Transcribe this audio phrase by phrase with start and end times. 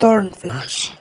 [0.00, 0.92] thornfish.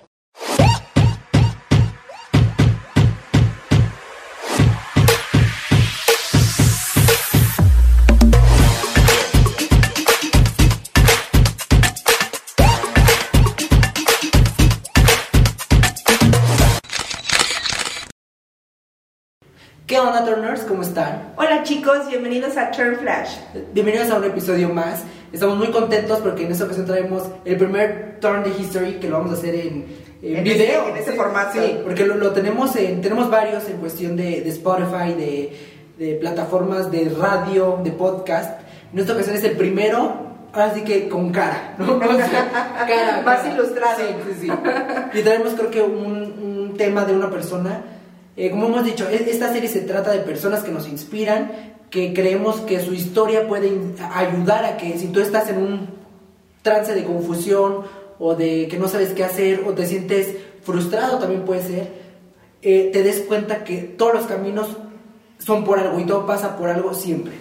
[19.89, 20.61] ¿Qué onda, Turners?
[20.61, 21.33] ¿Cómo están?
[21.35, 23.31] Hola chicos, bienvenidos a Turn Flash.
[23.73, 25.01] Bienvenidos a un episodio más.
[25.33, 29.17] Estamos muy contentos porque en esta ocasión traemos el primer Turn de History que lo
[29.17, 29.85] vamos a hacer en,
[30.21, 30.81] en En video.
[30.83, 31.59] ese- en ese formato.
[31.59, 35.57] Sí, porque lo, lo tenemos en, tenemos varios en cuestión de, de Spotify, de,
[35.97, 38.61] de plataformas de radio, de podcast.
[38.93, 40.13] En esta ocasión es el primero,
[40.53, 41.93] ahora sí que con cara, ¿no?
[41.97, 43.53] O sea, cara, Más cara.
[43.55, 43.97] ilustrado.
[43.97, 44.05] Sí,
[44.39, 45.17] sí, sí.
[45.17, 47.81] Y traemos creo que un, un tema de una persona.
[48.39, 51.51] Eh, como hemos dicho, e- esta serie se trata de personas que nos inspiran,
[51.89, 53.69] que creemos que su historia puede
[54.13, 55.89] ayudar a que si tú estás en un
[56.61, 57.81] trance de confusión
[58.17, 61.91] o de que no sabes qué hacer o te sientes frustrado también puede ser,
[62.61, 64.69] eh, te des cuenta que todos los caminos
[65.39, 67.33] son por algo y todo pasa por algo siempre.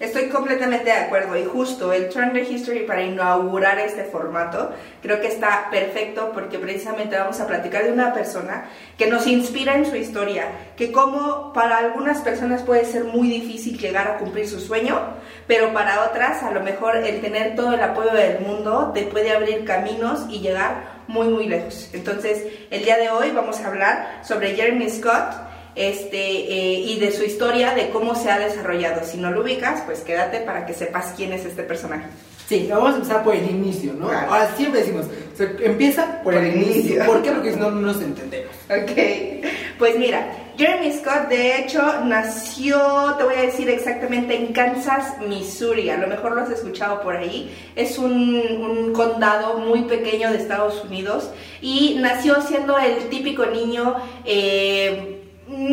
[0.00, 4.70] Estoy completamente de acuerdo y justo el Turn de History para inaugurar este formato
[5.02, 8.64] creo que está perfecto porque precisamente vamos a platicar de una persona
[8.96, 13.76] que nos inspira en su historia, que como para algunas personas puede ser muy difícil
[13.78, 14.98] llegar a cumplir su sueño,
[15.46, 19.32] pero para otras a lo mejor el tener todo el apoyo del mundo te puede
[19.32, 21.90] abrir caminos y llegar muy muy lejos.
[21.92, 27.12] Entonces el día de hoy vamos a hablar sobre Jeremy Scott este, eh, y de
[27.12, 29.04] su historia, de cómo se ha desarrollado.
[29.04, 32.06] Si no lo ubicas, pues quédate para que sepas quién es este personaje.
[32.48, 34.08] Sí, vamos a empezar por el inicio, ¿no?
[34.08, 34.32] Claro.
[34.32, 36.74] Ahora siempre decimos, o sea, empieza por, Por el inicio.
[36.80, 37.06] inicio.
[37.06, 37.30] ¿Por qué?
[37.30, 38.50] Porque si no, no nos entendemos.
[38.68, 39.46] Ok,
[39.78, 45.90] pues mira, Jeremy Scott de hecho nació, te voy a decir exactamente, en Kansas, Missouri.
[45.90, 47.56] A lo mejor lo has escuchado por ahí.
[47.76, 51.30] Es un, un condado muy pequeño de Estados Unidos
[51.62, 53.94] y nació siendo el típico niño.
[54.24, 55.16] eh,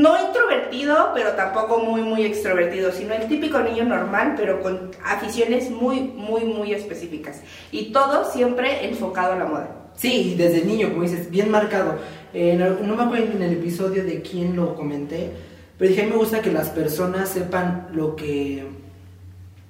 [0.02, 5.70] no introvertido, pero tampoco muy, muy extrovertido, sino el típico niño normal, pero con aficiones
[5.70, 7.42] muy, muy, muy específicas.
[7.72, 9.70] Y todo siempre enfocado a la moda.
[9.96, 11.96] Sí, desde niño, como dices, bien marcado.
[12.34, 15.32] El- no me acuerdo en el episodio de quién lo comenté,
[15.78, 18.66] pero dije, a mí me gusta que las personas sepan lo que,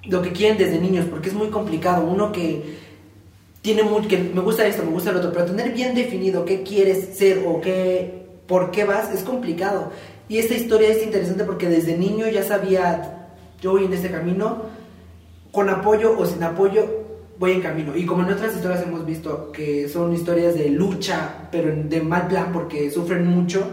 [0.04, 2.04] lo que quieren desde niños, porque es muy complicado.
[2.04, 2.62] Uno que
[3.62, 6.62] tiene muy, que me gusta esto, me gusta lo otro, pero tener bien definido qué
[6.62, 9.90] quieres ser o qué, por qué vas es complicado.
[10.28, 13.30] Y esta historia es interesante porque desde niño ya sabía,
[13.60, 14.62] yo voy en este camino,
[15.50, 16.86] con apoyo o sin apoyo
[17.38, 17.96] voy en camino.
[17.96, 22.28] Y como en otras historias hemos visto que son historias de lucha, pero de mal
[22.28, 23.66] plan porque sufren mucho,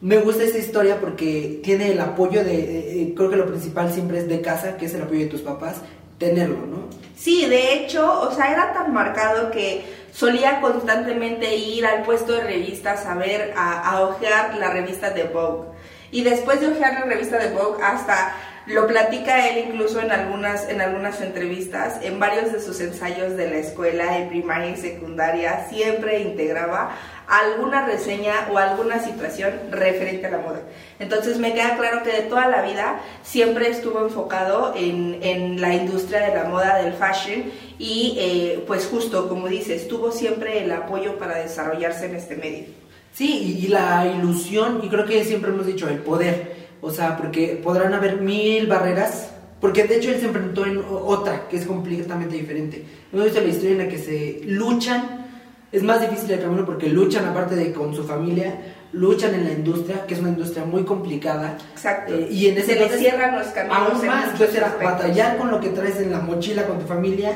[0.00, 3.90] me gusta esta historia porque tiene el apoyo de, eh, eh, creo que lo principal
[3.90, 5.76] siempre es de casa, que es el apoyo de tus papás,
[6.18, 6.88] tenerlo, ¿no?
[7.16, 9.82] Sí, de hecho, o sea, era tan marcado que
[10.12, 15.24] solía constantemente ir al puesto de revistas a ver, a, a ojear la revista de
[15.24, 15.73] Vogue.
[16.14, 18.36] Y después de ojear la revista de Vogue, hasta
[18.66, 23.50] lo platica él incluso en algunas, en algunas entrevistas, en varios de sus ensayos de
[23.50, 26.92] la escuela, en primaria y secundaria, siempre integraba
[27.26, 30.60] alguna reseña o alguna situación referente a la moda.
[31.00, 35.74] Entonces me queda claro que de toda la vida siempre estuvo enfocado en, en la
[35.74, 40.70] industria de la moda, del fashion y eh, pues justo como dices, tuvo siempre el
[40.70, 42.83] apoyo para desarrollarse en este medio.
[43.14, 46.52] Sí, y, y la ilusión, y creo que siempre hemos dicho, el poder.
[46.80, 49.30] O sea, porque podrán haber mil barreras,
[49.60, 52.84] porque de hecho él se enfrentó en otra, que es completamente diferente.
[53.12, 55.24] Hemos visto la historia en la que se luchan,
[55.72, 58.58] es más difícil el camino porque luchan aparte de con su familia,
[58.92, 61.56] luchan en la industria, que es una industria muy complicada.
[61.72, 62.14] Exacto.
[62.14, 65.60] Eh, y en ese Se cierran los caminos Aún más, entonces era batallar con lo
[65.60, 67.32] que traes en la mochila con tu familia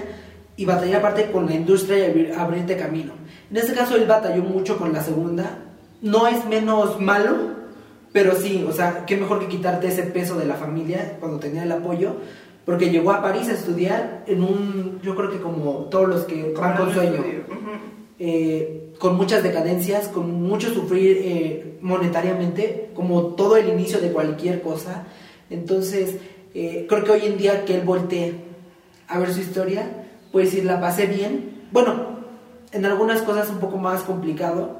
[0.56, 3.12] y batallar aparte con la industria y abrir- abrirte camino.
[3.50, 5.64] En este caso él batalló mucho con la segunda.
[6.00, 7.36] No es menos malo,
[8.12, 11.64] pero sí, o sea, qué mejor que quitarte ese peso de la familia cuando tenía
[11.64, 12.16] el apoyo.
[12.64, 16.52] Porque llegó a París a estudiar en un, yo creo que como todos los que
[16.52, 17.24] van con sueño,
[18.18, 24.60] eh, con muchas decadencias, con mucho sufrir eh, monetariamente, como todo el inicio de cualquier
[24.60, 25.06] cosa.
[25.48, 26.16] Entonces,
[26.54, 28.34] eh, creo que hoy en día que él voltee
[29.06, 31.68] a ver su historia, puede decir, la pasé bien.
[31.72, 32.18] Bueno,
[32.72, 34.76] en algunas cosas un poco más complicado,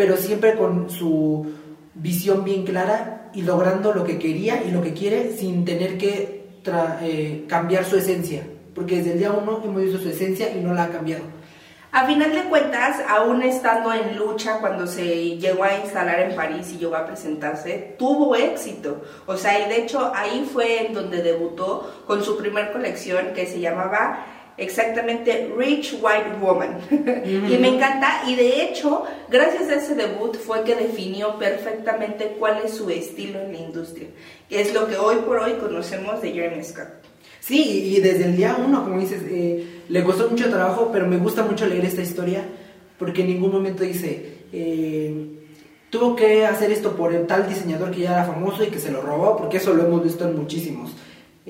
[0.00, 1.52] pero siempre con su
[1.92, 6.46] visión bien clara y logrando lo que quería y lo que quiere sin tener que
[7.02, 8.42] eh, cambiar su esencia.
[8.74, 11.24] Porque desde el día uno hemos visto su esencia y no la ha cambiado.
[11.92, 16.72] A final de cuentas, aún estando en lucha cuando se llegó a instalar en París
[16.72, 19.02] y llegó a presentarse, tuvo éxito.
[19.26, 23.44] O sea, y de hecho ahí fue en donde debutó con su primer colección que
[23.44, 24.24] se llamaba
[24.60, 26.78] exactamente Rich White Woman.
[26.90, 32.62] y me encanta, y de hecho, gracias a ese debut fue que definió perfectamente cuál
[32.64, 34.08] es su estilo en la industria,
[34.48, 36.88] que es lo que hoy por hoy conocemos de Jeremy Scott.
[37.40, 41.16] Sí, y desde el día uno, como dices, eh, le costó mucho trabajo, pero me
[41.16, 42.44] gusta mucho leer esta historia,
[42.98, 44.40] porque en ningún momento dice...
[44.52, 45.36] Eh,
[45.90, 48.92] tuvo que hacer esto por el tal diseñador que ya era famoso y que se
[48.92, 50.92] lo robó, porque eso lo hemos visto en muchísimos.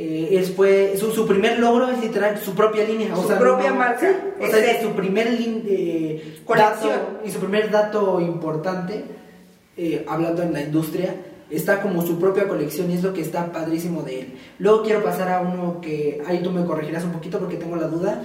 [0.02, 4.11] Eh, fue su, primer logro es literal su propia línea, su propia marca.
[4.41, 9.05] o sea, es su primer eh, dato y su primer dato importante,
[9.76, 11.14] eh, hablando en la industria,
[11.50, 14.38] está como su propia colección y es lo que está padrísimo de él.
[14.58, 17.88] Luego quiero pasar a uno que ahí tú me corregirás un poquito porque tengo la
[17.88, 18.23] duda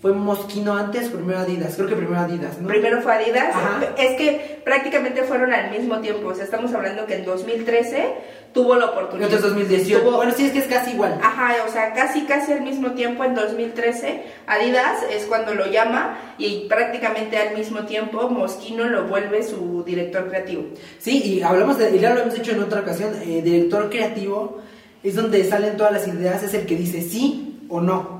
[0.00, 2.68] fue Mosquino antes, primero Adidas, creo que primero Adidas, ¿no?
[2.68, 3.52] Primero fue Adidas,
[3.98, 8.14] es que prácticamente fueron al mismo tiempo, o sea, estamos hablando que en 2013
[8.52, 9.28] tuvo la oportunidad.
[9.28, 11.18] Entonces 2018, bueno, sí es que es casi igual.
[11.20, 16.16] Ajá, o sea, casi casi al mismo tiempo en 2013, Adidas es cuando lo llama
[16.38, 20.64] y prácticamente al mismo tiempo Mosquino lo vuelve su director creativo.
[20.98, 24.58] Sí, y hablamos de, y ya lo hemos dicho en otra ocasión, eh, director creativo
[25.02, 28.17] es donde salen todas las ideas, es el que dice sí o no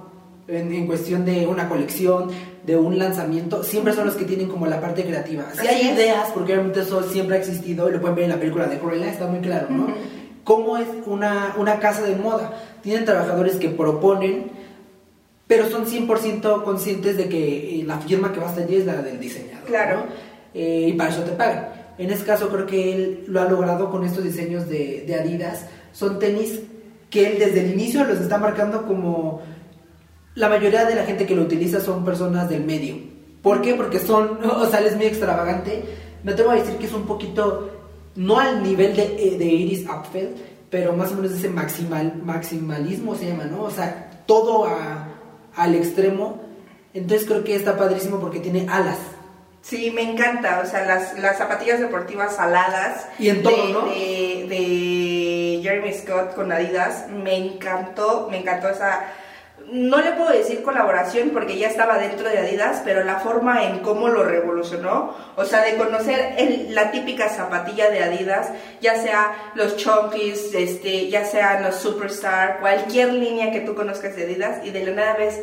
[0.49, 2.31] en, cuestión de una colección,
[2.65, 5.45] de un lanzamiento, siempre son los que tienen como la parte creativa.
[5.53, 8.39] Si hay ideas, porque obviamente eso siempre ha existido, y lo pueden ver en la
[8.39, 9.89] película de Cruella, está muy claro, ¿no?
[10.45, 12.55] ¿Cómo es una, una casa de moda?
[12.83, 14.50] Tienen trabajadores que proponen,
[15.47, 18.87] pero son 100% conscientes de que eh, la firma que va a estar allí es
[18.87, 19.67] la del diseñador.
[19.67, 20.06] Claro.
[20.55, 21.69] Eh, y para eso te pagan.
[21.99, 25.67] En este caso creo que él lo ha logrado con estos diseños de, de Adidas.
[25.93, 26.61] Son tenis
[27.11, 29.43] que él desde el inicio los está marcando como
[30.38, 32.96] la mayoría de la gente que lo utiliza son personas del medio.
[33.43, 33.75] ¿Por qué?
[33.75, 35.82] Porque son, o sea, es muy extravagante.
[36.23, 37.70] Me atrevo a decir que es un poquito,
[38.14, 40.35] no al nivel de, eh, de Iris Apfel,
[40.70, 43.62] pero más o menos ese maximal, maximalismo se llama, ¿no?
[43.62, 45.08] O sea, todo a,
[45.56, 46.41] al extremo.
[46.94, 48.99] Entonces creo que está padrísimo porque tiene alas.
[49.61, 53.08] Sí, me encanta, o sea, las, las zapatillas deportivas aladas.
[53.19, 53.88] Y en todo, ¿no?
[53.88, 59.05] De, de Jeremy Scott con Adidas, me encantó, me encantó esa
[59.73, 63.81] no le puedo decir colaboración porque ya estaba dentro de Adidas, pero la forma en
[63.81, 66.37] cómo lo revolucionó, o sea, de conocer
[66.70, 68.50] la típica zapatilla de Adidas,
[68.81, 74.25] ya sea los Chunkies, este, ya sean los Superstar, cualquier línea que tú conozcas de
[74.25, 75.41] Adidas, y de la nada ves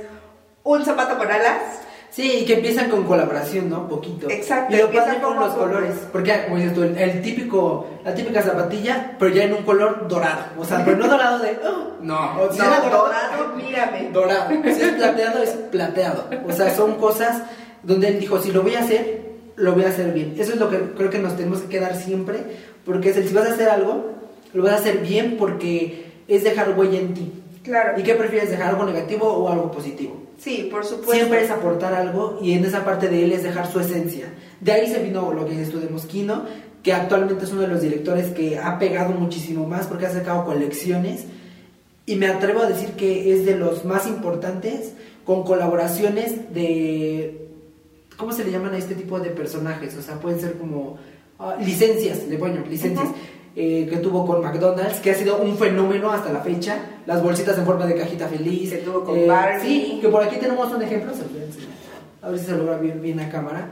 [0.64, 1.82] un zapato con alas
[2.16, 3.90] Sí, y que empiezan con colaboración, ¿no?
[3.90, 4.30] Poquito.
[4.30, 4.74] Exacto.
[4.74, 5.92] Y lo pasan con los colores.
[6.14, 10.46] Porque, como dices tú, el, típico, la típica zapatilla, pero ya en un color dorado.
[10.58, 11.60] O sea, pero no dorado de.
[11.68, 14.12] Oh, no, o sea, dorado, dorado, mírame.
[14.14, 14.50] Dorado.
[14.64, 16.30] Si es plateado, es plateado.
[16.48, 17.42] O sea, son cosas
[17.84, 20.36] donde él dijo: si lo voy a hacer, lo voy a hacer bien.
[20.38, 22.40] Eso es lo que creo que nos tenemos que quedar siempre.
[22.86, 24.14] Porque es el, si vas a hacer algo,
[24.54, 27.34] lo vas a hacer bien porque es dejar huella en ti.
[27.66, 28.00] Claro.
[28.00, 30.16] ¿Y qué prefieres, dejar algo negativo o algo positivo?
[30.38, 31.14] Sí, por supuesto.
[31.14, 34.28] Siempre es aportar algo y en esa parte de él es dejar su esencia.
[34.62, 36.44] De ahí se vino lo que de Mosquino,
[36.84, 40.46] que actualmente es uno de los directores que ha pegado muchísimo más porque ha sacado
[40.46, 41.26] colecciones
[42.06, 44.94] y me atrevo a decir que es de los más importantes
[45.26, 47.50] con colaboraciones de...
[48.16, 49.98] ¿Cómo se le llaman a este tipo de personajes?
[49.98, 50.98] O sea, pueden ser como
[51.40, 53.08] ah, licencias, de bueno, licencias.
[53.58, 56.78] Eh, que tuvo con McDonald's, que ha sido un fenómeno hasta la fecha.
[57.06, 58.70] Las bolsitas en forma de cajita feliz.
[58.70, 59.62] Se tuvo con eh, Barbie.
[59.62, 61.70] Sí, que por aquí tenemos un ejemplo, se lo enseñar.
[62.22, 63.70] A ver si se logra bien, bien a cámara.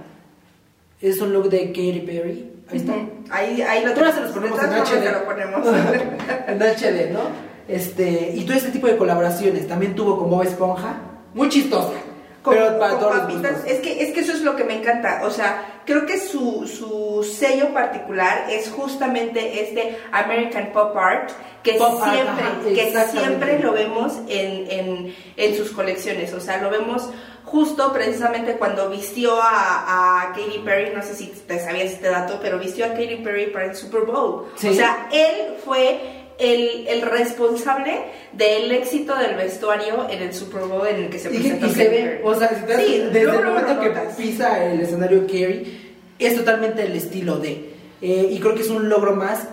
[1.01, 2.51] Es un look de Katy Perry.
[2.69, 2.94] Ahí está.
[3.29, 4.15] Ahí, ahí lo tenemos.
[4.15, 5.12] se los ponemos en HD.
[5.12, 5.67] Lo ponemos.
[6.48, 7.19] en HD, ¿no?
[7.67, 9.67] Este, y todo este tipo de colaboraciones.
[9.67, 10.96] También tuvo con Bob Esponja.
[11.34, 11.91] Muy chistosa
[12.43, 13.17] pero para todos
[13.65, 15.21] es que, es que eso es lo que me encanta.
[15.23, 21.31] O sea, creo que su, su sello particular es justamente este American Pop Art
[21.63, 26.33] que siempre, que siempre lo vemos en, en, en, sus colecciones.
[26.33, 27.09] O sea, lo vemos
[27.45, 32.39] justo precisamente cuando vistió a, a Katy Perry, no sé si te sabías este dato,
[32.41, 34.47] pero vistió a Katy Perry para el Super Bowl.
[34.55, 38.01] O sea, él fue el, el, responsable
[38.33, 41.67] del éxito del vestuario en el Super Bowl en el que se presentó.
[41.67, 46.83] Y, se ve, o sea, desde el momento que pisa el escenario Kerry, es totalmente
[46.85, 47.73] el estilo de.
[48.01, 49.47] Eh, y creo que es un logro más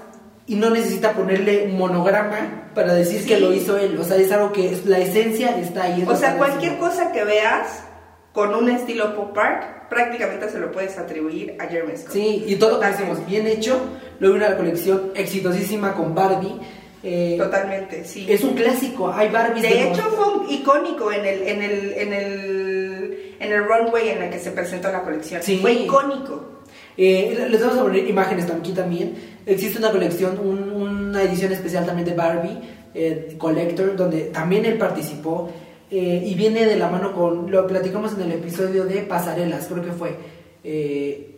[0.46, 3.96] y no necesita ponerle monograma para decir que lo hizo él.
[3.98, 6.04] O sea, es algo que la esencia está ahí.
[6.06, 7.84] O sea, cualquier cosa que veas
[8.32, 12.12] con un estilo pop art, prácticamente se lo puedes atribuir a Jeremy Scott.
[12.12, 13.80] Sí, y todo lo que hacemos bien hecho,
[14.20, 16.54] luego una colección exitosísima con Barbie.
[17.02, 18.26] Eh, Totalmente, sí.
[18.28, 19.62] Es un clásico, hay Barbie.
[19.62, 24.30] De, hecho fue icónico en el, en el, en el, en el runway en el
[24.30, 25.42] que se presentó la colección.
[25.42, 25.58] Sí.
[25.58, 26.60] Fue icónico.
[26.96, 29.14] Eh, les vamos a poner imágenes aquí también.
[29.46, 32.58] Existe una colección, una edición especial también de Barbie,
[32.94, 35.50] eh, Collector, donde también él participó
[35.90, 39.84] eh, y viene de la mano con, lo platicamos en el episodio de Pasarelas, creo
[39.84, 40.16] que fue.
[40.62, 41.30] Eh,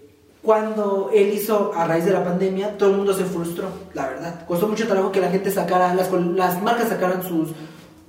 [0.42, 4.44] cuando él hizo a raíz de la pandemia, todo el mundo se frustró, la verdad.
[4.46, 7.50] Costó mucho trabajo que la gente sacara, las, las marcas sacaran sus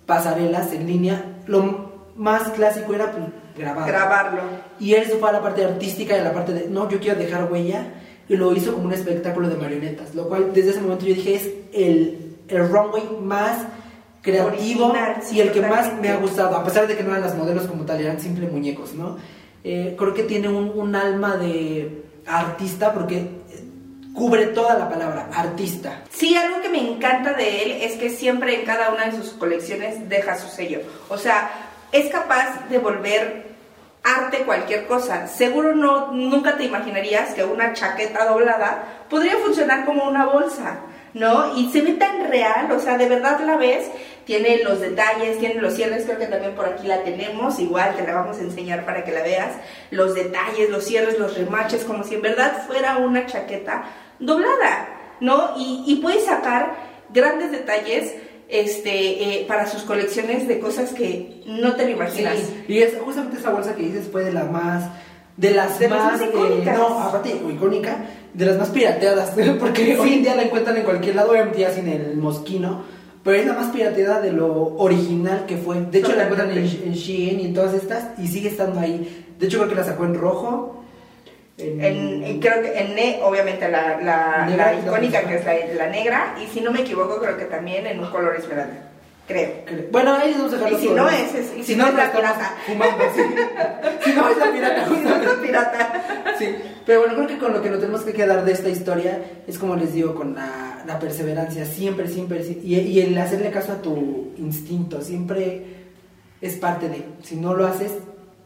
[0.06, 1.42] pasarelas en línea.
[1.46, 3.88] Lo más clásico era pues, grabar.
[3.88, 4.42] Grabarlo.
[4.80, 7.00] Y él se fue a la parte artística y a la parte de, no, yo
[7.00, 7.86] quiero dejar huella.
[8.28, 10.16] Y lo hizo como un espectáculo de marionetas.
[10.16, 13.60] Lo cual, desde ese momento yo dije, es el, el runway más
[14.24, 16.56] creativo Original, sí, y el que más me ha gustado.
[16.56, 19.18] A pesar de que no eran las modelos como tal, eran simple muñecos, ¿no?
[19.64, 23.28] Eh, creo que tiene un, un alma de artista porque
[24.14, 26.04] cubre toda la palabra, artista.
[26.10, 29.30] Sí, algo que me encanta de él es que siempre en cada una de sus
[29.34, 30.82] colecciones deja su sello.
[31.10, 31.52] O sea,
[31.92, 33.54] es capaz de volver
[34.04, 35.28] arte cualquier cosa.
[35.28, 40.82] Seguro no nunca te imaginarías que una chaqueta doblada podría funcionar como una bolsa,
[41.14, 41.58] ¿no?
[41.58, 43.90] Y se ve tan real, o sea, de verdad la ves,
[44.26, 48.04] tiene los detalles, tiene los cierres, creo que también por aquí la tenemos, igual te
[48.04, 49.52] la vamos a enseñar para que la veas,
[49.92, 53.84] los detalles, los cierres, los remaches, como si en verdad fuera una chaqueta
[54.20, 55.54] doblada, ¿no?
[55.58, 56.76] Y, y puedes sacar
[57.14, 58.14] grandes detalles
[58.50, 62.38] este, eh, para sus colecciones de cosas que no te lo imaginas.
[62.38, 64.90] Sí, y es justamente esa bolsa que dices fue de la más
[65.38, 66.78] de las De más, más eh, icónicas.
[66.78, 71.16] no, aparte icónica, de las más pirateadas, porque hoy en día la encuentran en cualquier
[71.16, 72.84] lado, obviamente ya sin el mosquino,
[73.24, 75.80] pero es la más pirateada de lo original que fue.
[75.82, 79.26] De hecho la encuentran en, en Shein y en todas estas y sigue estando ahí.
[79.40, 80.84] De hecho creo que la sacó en rojo.
[81.58, 85.46] En, En, en- creo que en ne- obviamente la, la, Negra, la icónica que es
[85.46, 85.54] la,
[85.86, 88.90] la negra y si no me equivoco creo que también en un color esmeralda
[89.28, 91.60] creo Creo- Bueno, ahí les vamos a dejar Y los si no es- es- y
[91.60, 92.56] si si no, no es la pirata.
[92.66, 93.22] fumando, sí.
[94.16, 95.28] no es la pirata, justamente.
[95.42, 96.56] pirata Sí,
[96.86, 99.58] pero bueno, creo que con lo que nos tenemos que quedar de esta historia es
[99.58, 103.82] como les digo, con la, la perseverancia, siempre, siempre, y, y el hacerle caso a
[103.82, 105.84] tu instinto, siempre
[106.42, 107.92] es parte de, si no lo haces,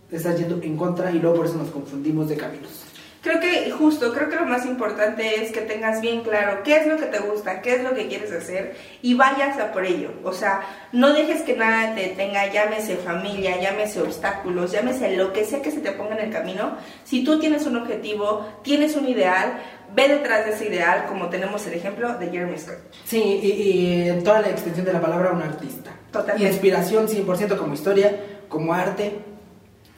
[0.09, 2.83] te estás yendo en contra y luego por eso nos confundimos de caminos.
[3.21, 6.87] Creo que justo, creo que lo más importante es que tengas bien claro qué es
[6.87, 10.11] lo que te gusta, qué es lo que quieres hacer y vayas a por ello.
[10.23, 15.45] O sea, no dejes que nada te detenga, llámese familia, llámese obstáculos, llámese lo que
[15.45, 16.77] sea que se te ponga en el camino.
[17.03, 19.61] Si tú tienes un objetivo, tienes un ideal,
[19.93, 22.77] ve detrás de ese ideal, como tenemos el ejemplo de Jeremy Scott.
[23.05, 25.91] Sí, y, en toda la extensión de la palabra, un artista.
[26.11, 26.51] Totalmente.
[26.51, 28.15] Inspiración 100% como historia,
[28.47, 29.19] como arte,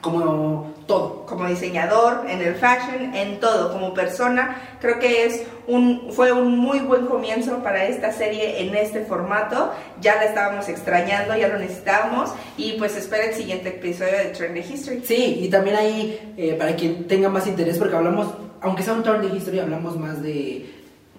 [0.02, 1.26] como todo.
[1.28, 6.58] como diseñador, en el fashion, en todo, como persona, creo que es un, fue un
[6.58, 9.72] muy buen comienzo para esta serie en este formato.
[10.02, 14.62] Ya la estábamos extrañando, ya lo necesitábamos y pues espera el siguiente episodio de Trendy
[14.62, 15.04] History.
[15.06, 18.28] Sí, y también ahí, eh, para quien tenga más interés, porque hablamos,
[18.62, 20.74] aunque sea un turn de historia, hablamos más de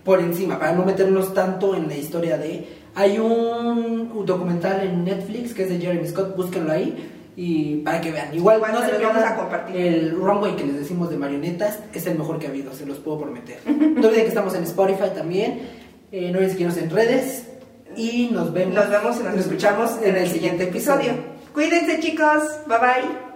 [0.04, 2.80] por encima, para no meternos tanto en la historia de...
[2.96, 7.19] Hay un documental en Netflix que es de Jeremy Scott, búsquenlo ahí.
[7.36, 9.76] Y para que vean, igual Igual no se los vamos a compartir.
[9.76, 12.98] el runway que les decimos de marionetas, es el mejor que ha habido, se los
[12.98, 13.58] puedo prometer.
[13.66, 15.60] no olviden que estamos en Spotify también,
[16.12, 17.44] eh, no olviden seguirnos en redes
[17.96, 18.74] y nos vemos.
[18.74, 21.12] Nos vemos y nos escuchamos en el siguiente episodio.
[21.52, 23.29] Cuídense chicos, bye bye.